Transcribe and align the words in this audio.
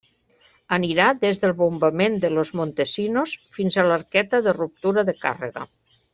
Anirà 0.77 1.09
des 1.25 1.41
del 1.43 1.53
bombament 1.59 2.15
de 2.23 2.31
Los 2.37 2.51
Montesinos 2.61 3.35
fins 3.59 3.77
a 3.83 3.87
l'arqueta 3.91 4.41
de 4.49 4.57
ruptura 4.59 5.05
de 5.13 5.17
càrrega. 5.27 5.69